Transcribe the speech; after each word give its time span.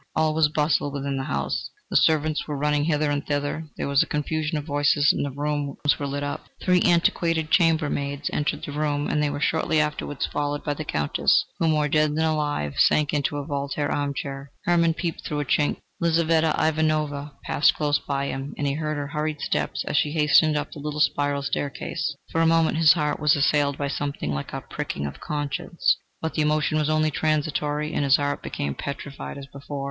All 0.15 0.33
was 0.33 0.47
bustle 0.49 0.91
within 0.91 1.17
the 1.17 1.25
house. 1.25 1.69
The 1.91 1.95
servants 1.95 2.47
were 2.47 2.57
running 2.57 2.85
hither 2.85 3.11
and 3.11 3.23
thither, 3.23 3.67
there 3.77 3.87
was 3.87 4.01
a 4.01 4.07
confusion 4.07 4.57
of 4.57 4.63
voices, 4.65 5.13
and 5.13 5.23
the 5.23 5.29
rooms 5.29 5.99
were 5.99 6.07
lit 6.07 6.23
up. 6.23 6.45
Three 6.59 6.81
antiquated 6.83 7.51
chamber 7.51 7.87
maids 7.87 8.27
entered 8.33 8.63
the 8.63 8.71
bedroom, 8.71 9.07
and 9.07 9.21
they 9.21 9.29
were 9.29 9.39
shortly 9.39 9.79
afterwards 9.79 10.25
followed 10.25 10.63
by 10.63 10.73
the 10.73 10.83
Countess 10.83 11.45
who, 11.59 11.67
more 11.67 11.87
dead 11.87 12.15
than 12.15 12.25
alive, 12.25 12.79
sank 12.79 13.13
into 13.13 13.37
a 13.37 13.45
Voltaire 13.45 13.91
armchair. 13.91 14.49
Hermann 14.65 14.95
peeped 14.95 15.23
through 15.23 15.39
a 15.39 15.45
chink. 15.45 15.77
Lizaveta 15.99 16.55
Ivanovna 16.59 17.33
passed 17.43 17.75
close 17.75 17.99
by 17.99 18.25
him, 18.25 18.55
and 18.57 18.65
he 18.65 18.73
heard 18.73 18.97
her 18.97 19.09
hurried 19.09 19.39
steps 19.39 19.85
as 19.85 19.97
she 19.97 20.13
hastened 20.13 20.57
up 20.57 20.71
the 20.71 20.79
little 20.79 20.99
spiral 20.99 21.43
staircase. 21.43 22.15
For 22.31 22.41
a 22.41 22.47
moment 22.47 22.77
his 22.79 22.93
heart 22.93 23.19
was 23.19 23.35
assailed 23.35 23.77
by 23.77 23.89
something 23.89 24.31
like 24.31 24.51
a 24.51 24.61
pricking 24.61 25.05
of 25.05 25.19
conscience, 25.19 25.97
but 26.19 26.33
the 26.33 26.41
emotion 26.41 26.79
was 26.79 26.89
only 26.89 27.11
transitory, 27.11 27.93
and 27.93 28.03
his 28.03 28.15
heart 28.15 28.41
became 28.41 28.73
petrified 28.73 29.37
as 29.37 29.45
before. 29.45 29.79